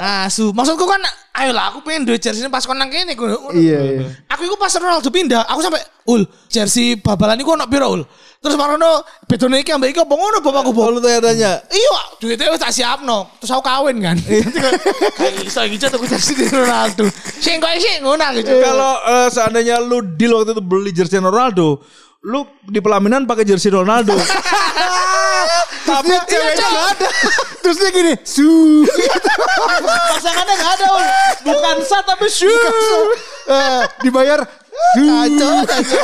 [0.00, 0.50] Asu.
[0.50, 1.00] Maksudku kan
[1.32, 3.16] ayolah aku pengen duwe jersey pas kon nang kene.
[3.56, 4.06] Iya iya.
[4.28, 8.02] Aku iku pas Ronaldo pindah, aku sampai ul jersey babalan iku ono piro ul.
[8.42, 10.98] Terus marono bedone iki ambek iki apa ngono bapakku bol.
[10.98, 11.62] lu tanya-tanya.
[11.70, 13.30] Iya, duitnya wis tak siapno.
[13.38, 14.18] Terus aku kawin kan.
[15.18, 17.06] Kayak iso iki tuku jersey di Ronaldo.
[17.38, 18.50] Sing koyo sing ngono gitu.
[18.58, 21.86] Kalau eh, seandainya lu deal waktu itu beli jersey Ronaldo,
[22.26, 24.18] lu di pelaminan pakai jersey Ronaldo.
[25.82, 27.08] Tapi Iya, ceweknya nggak ada.
[27.62, 28.50] Terus dia gini, su.
[30.12, 31.06] Pasangannya gak ada, Ul.
[31.42, 32.50] Bukan sa tapi shu.
[33.48, 34.40] Eh, dibayar
[34.94, 35.02] su.
[35.02, 36.02] Kacau, kacau.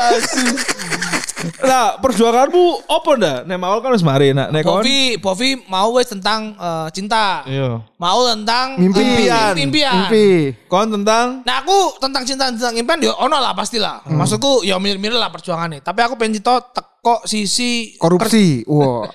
[1.63, 3.39] Nah, perjuanganmu apa ndak?
[3.47, 4.67] Nek mau kan wis mari, nak nek.
[4.67, 7.47] Povi, Povi mau wes tentang eh, cinta.
[7.47, 7.79] Iya.
[7.95, 9.31] Mau tentang Mimpi.
[9.31, 9.95] eh, impian.
[10.11, 10.27] Mimpi.
[10.67, 14.03] Kon tentang Nah aku tentang cinta tentang impian ya ono lah pastilah.
[14.11, 15.79] Maksudku ya mirip-mirip lah perjuangannya.
[15.79, 16.59] Tapi aku pengen cerita
[16.99, 18.67] kok sisi Korupsi.
[18.67, 19.07] Wah.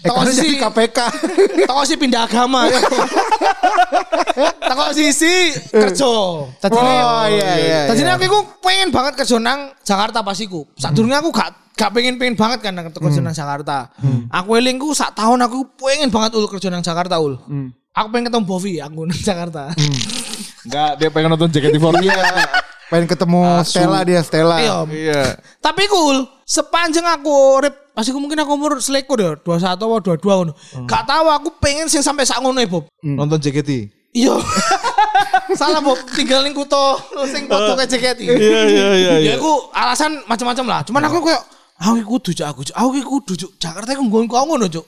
[0.00, 0.98] Toko Ekonomi sisi- KPK.
[1.64, 2.64] toko si pindah agama
[4.60, 6.12] toko sisi kerja.
[6.58, 8.14] Tadi Oh, iya, iya, Tadi iya.
[8.16, 10.66] aku pengen banget kerja nang Jakarta pas iku.
[10.74, 13.88] Sadurunge aku gak gak pengen pengen banget kan nang kerja nang Jakarta.
[14.30, 17.36] Aku elingku sak tahun aku pengen banget ul kerja nang Jakarta ul.
[17.94, 19.70] Aku pengen ketemu Bovi aku nang Jakarta.
[20.64, 22.08] Enggak, dia pengen nonton JKT48.
[22.84, 24.56] Pengen ketemu Stella dia, Stella.
[24.60, 24.76] Iya.
[24.88, 25.22] Iya.
[25.58, 30.18] Tapi cool, sepanjang aku urip pasti aku mungkin aku umur selikur ya, 21 atau 22
[30.20, 30.52] ngono.
[30.84, 32.84] Gak tahu aku pengen sing sampai sak ngono ya, Bob.
[33.00, 33.70] Nonton JKT.
[34.14, 34.34] Iya.
[35.58, 36.98] Salah Bob, tinggal ning kuto
[37.30, 38.20] sing foto kayak JKT.
[38.26, 39.32] Iya iya iya Ya iya.
[39.38, 40.80] aku alasan macam-macam lah.
[40.86, 41.42] Cuman aku kayak
[41.74, 42.74] aku kudu Cuk, aku Cuk.
[42.74, 43.50] aku kudu Cuk.
[43.58, 44.86] Jakarta iku nggon kok ngono Cuk.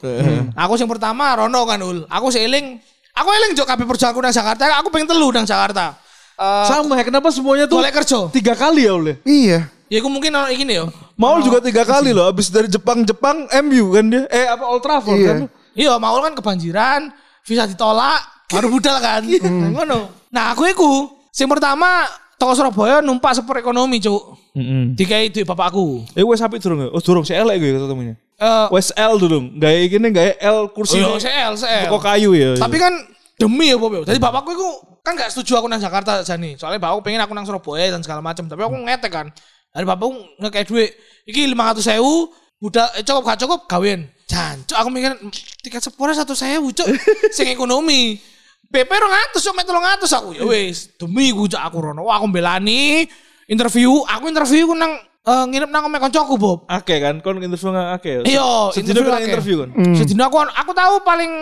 [0.54, 2.06] Aku sing pertama Rono kan ul.
[2.06, 2.78] Aku seeling
[3.16, 5.96] aku eling Cuk kabeh perjalanan nang Jakarta, aku pengen telu nang Jakarta.
[6.36, 8.28] Eh Sama ya, kenapa semuanya tuh golek kerja.
[8.28, 9.16] tiga kali ya oleh?
[9.24, 9.72] Iya.
[9.88, 10.86] Ya aku mungkin iki nih yo.
[11.16, 14.84] Maul juga tiga kali loh, abis dari Jepang Jepang MU kan dia, eh apa Old
[14.84, 15.28] Trafford Iya.
[15.32, 15.38] kan?
[15.72, 17.00] Iya, Maul kan kebanjiran,
[17.40, 18.20] visa ditolak,
[18.52, 19.24] baru budal kan.
[19.24, 19.98] Nah, ngono.
[20.28, 20.90] Nah, aku iku
[21.32, 22.04] sing pertama
[22.36, 24.36] toko Surabaya numpak super ekonomi, Cuk.
[24.52, 24.92] Heeh.
[24.92, 26.04] Dikai duit bapakku.
[26.12, 26.88] Eh wes apik durung ya?
[26.92, 28.16] Oh durung si elek gue ketemunya.
[28.36, 31.88] Eh, Wes L durung, gaya gini gaya L kursi oh, CL, CL.
[31.88, 32.52] kok kayu ya.
[32.60, 32.92] Tapi kan
[33.40, 33.96] demi ya, Bob.
[33.96, 34.12] ya.
[34.12, 34.68] Jadi bapakku itu
[35.00, 36.60] kan gak setuju aku nang Jakarta jani.
[36.60, 38.44] Soalnya bapakku pengen aku nang Surabaya dan segala macam.
[38.44, 39.26] Tapi aku ngetek kan.
[39.72, 40.90] Dari bapakku ngekei duit.
[41.24, 42.28] Iki 500 sewu.
[42.60, 44.04] Udah eh, cukup gak cukup kawin.
[44.28, 45.32] Jancuk aku mikir "Hmm,
[45.64, 46.92] tiket sepura satu sewu cuk.
[47.36, 48.20] Sing ekonomi.
[48.68, 50.36] PP rong atus cuk metu rong atus aku.
[50.36, 52.04] Ya wis demi cuk aku rono.
[52.04, 53.08] Wah aku belani
[53.48, 54.04] interview.
[54.12, 54.92] Aku interview ku nang
[55.26, 56.58] eh, nginep nang omeh koncoku Bob.
[56.70, 58.22] Ake kan, kon interview nggak ake ya?
[58.22, 59.28] Iya, Sedina interview kena akeh.
[59.28, 59.70] interview kan?
[59.98, 61.32] Sedina aku aku tahu paling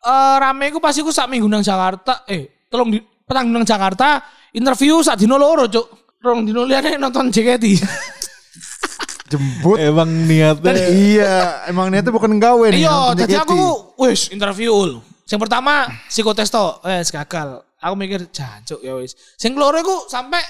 [0.00, 2.24] eh, rame ku pasti ku sak minggu nang Jakarta.
[2.26, 4.24] Eh, tolong di petang nang Jakarta
[4.56, 6.18] interview sak dino loro, Cuk.
[6.24, 7.64] Rong dino liyane nonton JKT.
[9.30, 9.76] Jemput.
[9.82, 10.72] Emang niatnya.
[10.86, 11.34] iya,
[11.66, 12.86] emang niatnya bukan gawe nih.
[12.86, 13.42] Iya, JKT.
[13.42, 13.58] aku
[13.98, 15.02] wis interview.
[15.26, 17.66] Yang pertama psikotesto, eh gagal.
[17.82, 19.18] Aku mikir jancuk ya wis.
[19.34, 20.40] Sing keloro iku sampai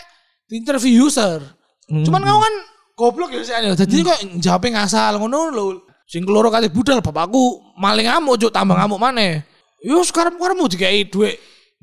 [0.46, 1.40] di interview user.
[1.88, 2.54] Cuman kau kan
[2.96, 3.52] goblok ya sih.
[3.52, 5.66] Jadi kok jawabnya ngasal ngono lho.
[6.08, 9.44] Sing keloro kali budal bapakku maling ngamuk juk tambah ngamuk maneh.
[9.84, 11.36] Yo sekarang mau dikai duit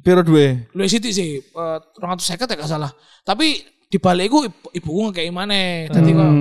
[0.04, 0.67] Piro duwe?
[0.76, 2.91] Lu siti sih, eh, orang ratus seket ya gak salah.
[3.23, 5.88] Tapi di balik iku ibu, ibuku ngekei mana.
[5.88, 6.32] Tadi kok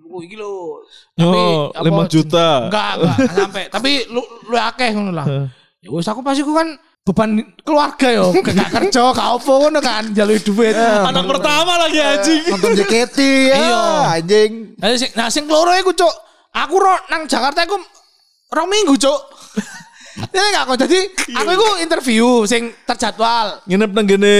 [0.00, 0.80] ibuku iki lho.
[1.20, 2.72] Oh, apa, 5 juta.
[2.72, 3.64] Enggak enggak sampai.
[3.68, 5.26] Tapi lu lu akeh ngono lah.
[5.84, 7.30] Ya wis aku pasti ku kan beban
[7.64, 10.76] keluarga yo, gak kerja, gak opo ngono kan, jalur duit.
[10.76, 12.42] Anak pertama lagi anjing.
[12.52, 13.18] nonton JKT
[13.50, 13.84] ya, Iya.
[14.20, 14.50] anjing.
[14.76, 16.14] Nah, sing, nah sing keloro iku, Cuk.
[16.50, 17.80] Aku ro, nang Jakarta iku
[18.52, 19.20] rong minggu, Cuk.
[20.20, 20.78] Ini gak kok.
[20.84, 20.98] Jadi
[21.32, 23.64] aku iku interview sing terjadwal.
[23.64, 24.36] Nginep nang gene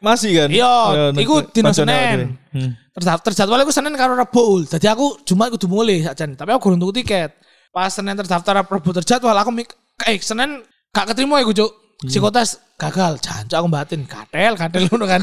[0.00, 0.48] masih kan?
[0.48, 2.38] Iya, iku dino Senin.
[2.54, 2.72] Hmm.
[2.96, 4.56] Terjadwal, iku Senin karo Rebo.
[4.56, 4.62] Ul.
[4.64, 6.38] Jadi aku Jumat kudu mulai sajan.
[6.38, 7.34] Tapi aku kurang tuku tiket.
[7.68, 9.68] Pas Senin terdaftar Rebo terjadwal aku mik
[10.08, 11.72] eh Senin gak keterima iku, Cuk.
[12.06, 13.18] Psikotes gagal.
[13.18, 14.06] Jancuk aku batin.
[14.06, 15.22] Katel, katel ngono kan.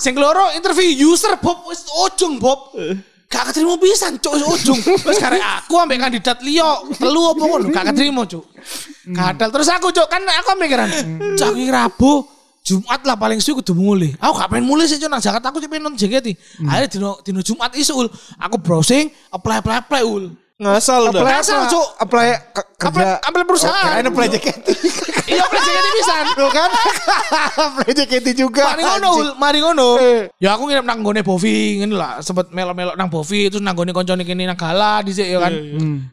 [0.00, 2.74] Sing keloro interview user Bob wis ujung Bob.
[3.26, 4.78] Gak keterima pisan, Cuk, wis ujung.
[4.78, 8.46] Wis karek aku ambek kandidat liya telu apa ngono, gak keterima, Cuk.
[9.10, 10.86] Katel terus aku, Cuk, kan aku mikiran,
[11.34, 12.22] Cuk, iki Rabu
[12.66, 14.10] Jumat lah paling suwi kudu mulai.
[14.18, 16.34] Aku gak pengen mulai sih nang Jakarta aku pengen nonton JKT.
[16.66, 18.08] Akhirnya dino, dino Jumat isu ul.
[18.42, 20.34] Aku browsing, apply apply apply ul.
[20.56, 21.20] Ngasal udah.
[21.20, 21.86] Apply Asal, Cuk.
[22.00, 23.20] Apply ke- kerja.
[23.20, 23.76] Apply, apply perusahaan.
[23.76, 24.66] Oh, kirain apply JKT.
[25.26, 26.24] Iya apply JKT pisan.
[26.32, 26.70] Tuh kan?
[27.66, 28.64] apply JKT juga.
[28.72, 29.88] Mari ngono, mari ngono.
[30.38, 33.92] Ya aku nginep nang gone Bovi ngene lah, sempet melo-melo nang Bovi terus nang gone
[33.92, 35.52] koncone kene nang Gala dhisik ya kan.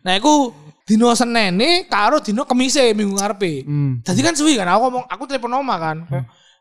[0.04, 0.52] Nah, iku
[0.84, 3.64] dino Senin nih karo dino Kemise minggu ngarepe.
[4.02, 5.98] Jadi kan suwi kan aku ngomong aku telepon oma kan.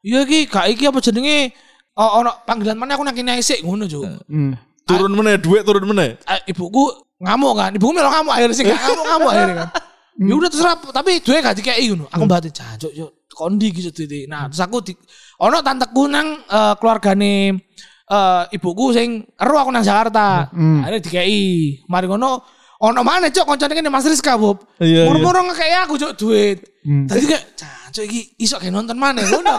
[0.03, 1.51] Iya iki gak iki apa jenenge
[1.93, 4.01] Oh, ono panggilan mana aku nang kene sik ngono, Cuk.
[4.25, 4.57] Hmm.
[4.89, 6.15] Turun mana duit turun mana?
[6.15, 6.91] Eh, ibuku
[7.23, 7.71] ngamuk kan.
[7.77, 9.69] Ibuku melo ngamuk akhirnya sih gak ngamuk-ngamuk akhirnya kan.
[10.13, 12.07] Ya udah terserah tapi duwe gak dikei ngono.
[12.11, 14.29] Aku batin jancuk yo kondi gitu titik.
[14.29, 14.93] Nah, terus aku di
[15.41, 17.35] ono tanteku nang eh, keluargane
[18.13, 20.53] eh ibuku sing ero aku nang Jakarta.
[20.53, 21.81] Akhirnya dikei.
[21.89, 22.43] Mari ngono
[22.83, 24.67] ono mana cok koncone kene Mas Rizka, Bob.
[24.83, 25.03] Iya, iya.
[25.07, 26.59] Moro-moro ngekei aku cok duit.
[26.83, 27.45] Tadi kayak
[27.93, 29.53] jancuk iki iso kayak nonton mana ngono.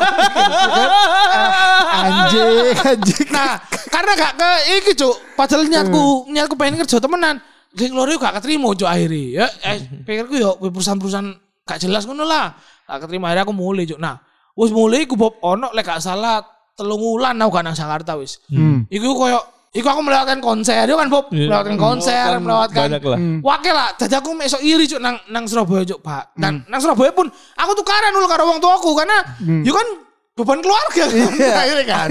[1.94, 3.30] Anjing, anjing.
[3.30, 3.62] Nah,
[3.94, 4.50] karena gak ke
[4.82, 7.38] iki cuk, padahal niatku niatku pengen kerja temenan.
[7.78, 9.46] Sing loro iku gak keterima cuk akhirnya.
[9.46, 11.30] Ya eh, pikirku yo perusahaan-perusahaan
[11.62, 12.58] gak jelas ngono lah.
[12.90, 14.02] Gak keterima akhirnya aku mulai cuk.
[14.02, 14.18] Nah,
[14.58, 16.42] wis mulai iku Bob ono lek gak salah
[16.74, 18.42] telung wulan aku gak nang Jakarta wis.
[18.50, 18.90] Hmm.
[18.90, 19.38] Iku koyo
[19.74, 21.50] Iku aku melewatkan konser, yo kan Bob, Iya.
[21.50, 23.20] melewatkan konser, Kan melewatkan banyak lah.
[23.42, 26.38] Wakil lah, jadi aku mesok iri cuk nang nang Surabaya cuk, Pak.
[26.38, 27.26] Dan nang Surabaya pun
[27.58, 29.18] aku tukaran dulu karo wong tuaku karena
[29.66, 29.88] yo kan
[30.38, 32.10] beban keluarga kan akhirnya kan.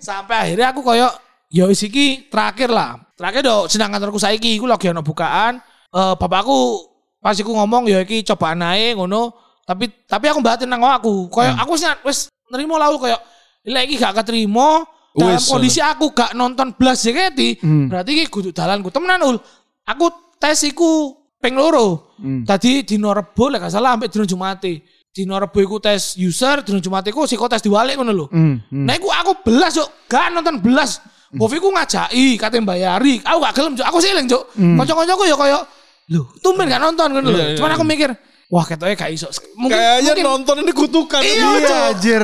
[0.00, 1.12] Sampai akhirnya aku koyo
[1.52, 2.96] yo wis iki terakhir lah.
[3.14, 5.60] terakhir do senang kantorku saiki iku lagi ana bukaan.
[5.92, 6.88] Eh bapakku
[7.20, 9.28] pas iku ngomong ya iki cobaan ae ngono.
[9.68, 11.28] Tapi tapi aku batin nang aku.
[11.28, 13.20] Kayak aku wis wis nerimo lau kayak
[13.68, 18.50] lek iki gak keterima dalam Wis, kondisi aku gak nonton blas JKT, berarti iki kudu
[18.50, 19.38] dalanku temenan ul.
[19.86, 22.18] Aku tes iku ping loro.
[22.42, 24.82] Tadi dino Rebo lek gak salah sampai dino Jumate.
[25.14, 28.26] Dino Rebo iku tes user, dino Jumate iku psikotes diwalik ngono lho.
[28.26, 28.84] Hmm, hmm.
[28.84, 30.98] Nah iku aku belas cuk, gak nonton belas.
[31.30, 33.22] Bovi ku ngajaki, kate bayari.
[33.22, 34.50] Aku gak gelem cuk, aku sih eling cuk.
[34.54, 35.58] Kanca-kancaku ya kaya
[36.10, 37.38] lho, tumben gak nonton ngono lho.
[37.38, 38.10] Iya, iya, Cuman aku mikir,
[38.50, 39.30] wah ketoknya gak iso.
[39.54, 41.22] Mungkin, Kayaknya mungkin- nonton ini kutukan.
[41.22, 41.78] Iya, Iya Cok.
[41.94, 42.22] anjir.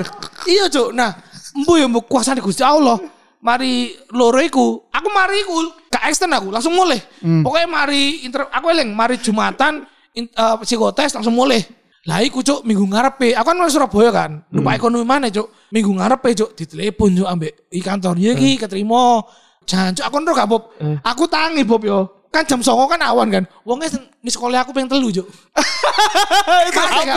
[0.50, 0.88] Iya cuk.
[0.90, 1.10] Nah,
[1.56, 2.98] embu ya embu kuasane Gusti Allah.
[3.40, 7.00] Mari loro iku, aku mari iku gak extend aku langsung mulai.
[7.40, 9.80] Pokoknya mari inter aku eling mari Jumatan
[10.12, 11.64] in, eh, psikotes langsung mulai.
[12.04, 14.30] Lah iku cuk minggu ngarepe, aku kan nang Surabaya kan.
[14.52, 15.48] Lupa ekonomi mana cuk.
[15.72, 19.24] Minggu ngarepe cuk ditelepon cuk ambek i kantor iki keterima.
[19.64, 20.62] Jangan cuk aku nro gak Bob.
[21.00, 22.19] Aku tangi Bob yo.
[22.30, 23.44] Kan jam songo kan awan kan.
[23.66, 23.90] Wongnya
[24.22, 25.26] di sekolah aku pengen telu gak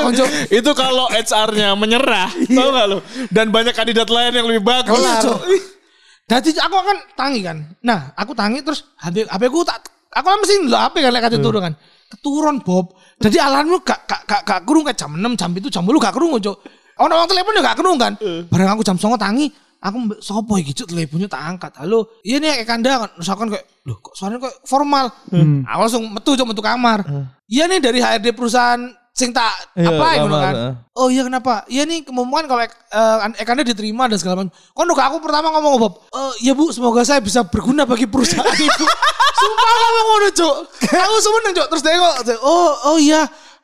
[0.01, 0.29] kon, Cuk?
[0.59, 2.97] Itu kalau HR-nya menyerah, tahu nggak lo?
[3.29, 4.97] Dan banyak kandidat lain yang lebih bagus.
[4.97, 5.21] Iya.
[6.39, 7.57] Jadi aku akan tangi kan.
[7.85, 11.21] Nah, aku tangi terus HP HP ku tak aku kan mesti ndelok HP kan lek
[11.29, 11.73] kate turun kan.
[12.13, 12.93] Keturun Bob.
[13.21, 16.13] Jadi alarmmu gak gak gak gak kurung kayak jam 6, jam itu jam 10 gak
[16.13, 16.57] kurung Cok.
[17.05, 18.13] Ono wong telepon ya gak kurung kan.
[18.49, 19.49] Bareng aku jam 09 tangi,
[19.83, 21.71] aku sopo iki Cuk teleponnya tak angkat.
[21.83, 23.11] Halo, iya nih kayak kanda kan.
[23.19, 25.05] Misalkan kayak, loh kok suaranya kayak formal.
[25.67, 27.03] Aku langsung metu Cok metu kamar.
[27.51, 28.79] Iya nih dari HRD perusahaan
[29.13, 30.53] sing tak Iya, apa kamar, kan.
[30.57, 30.73] eh.
[30.97, 31.61] Oh iya kenapa?
[31.69, 34.49] Iya nih kemungkinan kalau uh, Ekanda diterima dan segala macam.
[34.73, 38.85] Kon aku pertama ngomong Bob, "Eh, ya Bu, semoga saya bisa berguna bagi perusahaan itu."
[39.43, 40.55] Sumpah aku ngomong ngono, Cuk.
[40.87, 41.67] Aku seneng, Cuk.
[41.75, 43.21] Terus dia kok, "Oh, oh iya."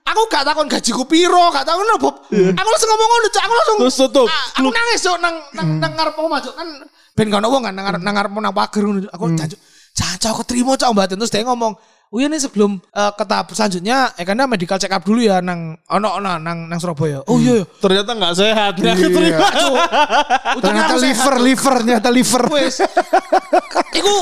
[0.09, 2.15] Aku gak takon gajiku piro, gak takon no, Bob.
[2.33, 3.43] Aku langsung ngomong ngono, Cuk.
[3.45, 4.27] Aku langsung Terus tutup.
[4.27, 6.55] Ah, aku nangis, Cuk, nang nang nang ngarep omah, Cuk.
[6.57, 6.67] Kan
[7.13, 8.99] ben gak ono wong kan nang ngarep nang ngarep nang pager ngono.
[9.13, 9.59] Aku jancuk,
[9.93, 11.05] jancuk aku terima, Cuk, Mbak.
[11.13, 11.73] Terus dia ngomong,
[12.09, 15.45] Oh iya nih sebelum eh, ke tahap selanjutnya, eh karena medical check up dulu ya
[15.45, 17.21] nang ono ono nang nang Surabaya.
[17.29, 17.65] Oh iya, iya.
[17.77, 18.73] Ternyata nggak sehat.
[18.81, 19.05] Nggak Iya.
[19.05, 19.47] keterima.
[20.57, 22.43] Ternyata liver, liver, ternyata liver.
[22.49, 22.81] Wes.
[23.93, 24.13] iku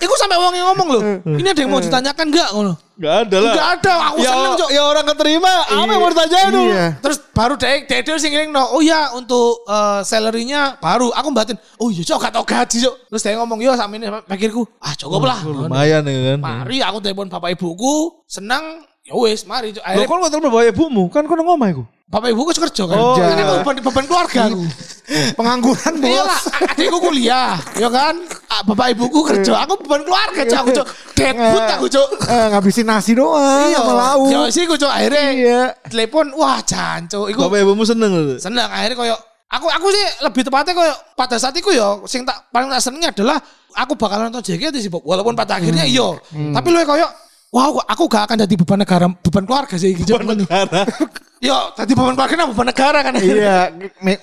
[0.00, 1.02] iku sampai wong yang ngomong loh.
[1.36, 2.48] Ini ada yang mau ditanyakan enggak
[2.94, 3.54] Nggak ada lah.
[3.54, 4.70] Enggak ada, aku ya, seneng, Cok.
[4.70, 6.70] ya orang keterima, apa yang mau ditanyain dulu?
[6.70, 6.86] Iya.
[7.02, 8.64] Terus baru dek dek dek sing ngiling no.
[8.70, 11.58] Oh iya untuk eh, salary-nya baru aku batin.
[11.82, 12.94] Oh iya cok gak tau gaji cok.
[13.10, 14.62] Terus dia ngomong yo sama ini pikirku.
[14.78, 15.42] Ah cukup lah.
[15.42, 16.38] Lumayan ya kan.
[16.38, 18.22] Mari aku telepon bapak ibuku.
[18.30, 18.86] Senang.
[19.04, 19.76] Ya wes mari.
[19.76, 21.04] Lo Akhirnya kok nggak telepon bawa ibumu?
[21.12, 21.84] Kan kau ngomong aku.
[22.04, 22.94] bapak ibuku kerja kan.
[22.94, 23.44] Oh, Ini iya.
[23.58, 24.62] beban, beban keluarga aku.
[25.40, 26.28] Pengangguran Iya bos.
[26.30, 26.40] lah,
[26.70, 28.14] adikku kuliah, ya kan?
[28.46, 30.60] Ah, Bapak ibuku kerja, aku beban keluarga, cok.
[30.62, 32.08] Aku cok, deadwood aku cok.
[32.24, 34.30] Eh, ngabisin nasi doang Iya, sama lauk.
[34.30, 35.60] Ya sih aku cok akhirnya Iya.
[35.90, 37.26] telepon, wah janco.
[37.26, 39.16] Iku Bapak ibumu seneng seneng akhirnya koyo
[39.50, 43.10] aku aku sih lebih tepatnya koyo pada saat itu ya sing tak paling tak senengnya
[43.10, 43.38] adalah
[43.74, 46.14] aku bakalan nonton JKT sih walaupun pada akhirnya iya
[46.50, 47.06] tapi lu koyo
[47.54, 50.18] wah aku, aku gak akan jadi beban negara beban keluarga sih gitu.
[50.18, 50.34] Karena
[51.46, 53.14] yo jadi beban keluarga nah beban negara kan.
[53.22, 53.70] Iya,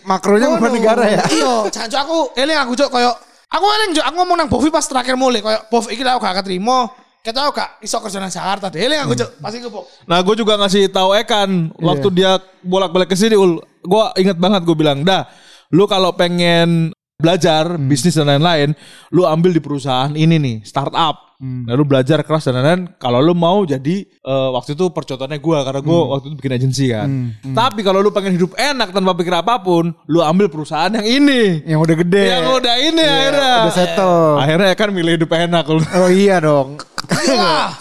[0.04, 1.24] makronya bukan negara ya.
[1.32, 3.12] iya jancu aku eling aku cok koyo
[3.48, 6.28] aku eling cok aku ngomong nang Bovi pas terakhir mulai koyo Bov iki lah aku
[6.28, 6.92] gak keterima
[7.22, 9.72] kita aku gak iso kerja nang Jakarta deh eling aku cok pasti gue
[10.10, 14.66] Nah gue juga ngasih tahu Ekan waktu dia bolak-balik ke sini ul, gue inget banget
[14.66, 15.26] gue bilang, dah,
[15.74, 18.74] lu kalau pengen belajar bisnis dan lain-lain,
[19.14, 22.82] lu ambil di perusahaan ini nih startup, nah, lu belajar keras dan lain-lain.
[22.96, 26.86] Kalau lu mau jadi eh, waktu itu percontohannya gue karena gue waktu itu bikin agensi
[26.88, 27.08] kan.
[27.44, 31.66] Tapi kalau lu pengen hidup enak tanpa pikir apa pun, lu ambil perusahaan yang ini,
[31.66, 32.24] Yang udah gede.
[32.30, 33.54] yang udah ini Iya, akhirnya.
[33.60, 34.20] Udah settle.
[34.38, 35.64] Akhirnya Ekan milih hidup enak.
[35.66, 35.82] Ul.
[35.82, 36.78] Oh iya dong.
[37.12, 37.74] Wah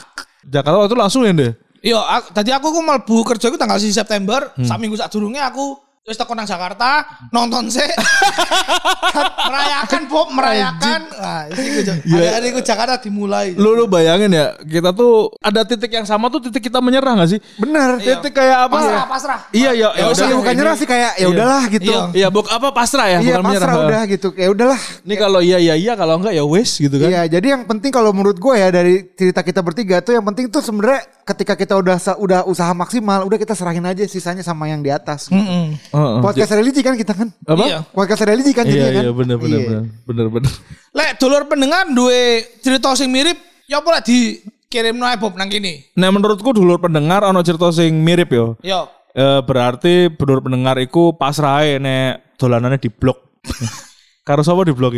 [0.43, 1.53] Jakarta waktu itu langsung ya deh.
[1.81, 5.39] Iya, aku- tadi aku ku mlebu kerja ku tanggal 1 September, sak minggu sak durunge
[5.39, 5.77] aku
[6.11, 7.87] wis teko nang Jakarta, nonton sih.
[9.49, 11.01] merayakan Bob, merayakan.
[11.15, 13.55] Nah, iki ku Jakarta dimulai.
[13.55, 17.31] lu lu bayangin ya kita tuh ada titik yang sama tuh titik kita menyerah gak
[17.31, 18.01] sih Bener.
[18.01, 18.19] Iya.
[18.19, 19.41] titik kayak apa Pasrah, pasrah.
[19.53, 21.27] iya iya Ya udah bukan nyerah sih kayak ya Iya.
[21.29, 21.93] udahlah gitu.
[21.93, 22.01] Iya.
[22.13, 24.29] iya buk apa pasrah ya Iya bukan menyerah pasrah udah gitu.
[24.35, 24.81] Ya udahlah.
[25.05, 27.91] ini kalau iya iya iya kalau enggak ya wes gitu kan Iya, jadi yang penting
[27.91, 31.75] kalau menurut gue ya dari cerita kita bertiga tuh yang penting tuh sebenarnya ketika kita
[31.75, 35.29] udah sa- udah usaha maksimal, udah kita serahin aja sisanya sama yang di atas.
[35.29, 35.79] Heeh.
[35.79, 36.17] Heeh.
[36.19, 37.29] Podcast religi kan kita kan?
[37.45, 37.79] apa Iya.
[37.87, 39.03] Podcast religi kan iya jadinya kan?
[39.03, 39.67] iya bener bener Iya.
[39.67, 40.53] bener bener bener
[40.91, 42.23] Lek dulur pendengar duwe
[42.59, 45.87] cerita sing mirip, ya apa lek dikirim ae Bob nang kene.
[45.95, 48.91] nah menurutku dulur pendengar ono cerita sing mirip yo Yo.
[49.11, 53.19] Eh, berarti dulur pendengar iku pasrah ae nek dolanannya di blok
[54.27, 54.95] karo sapa di blok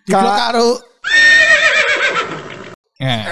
[0.00, 0.68] Di blok karo
[2.96, 3.24] Eh.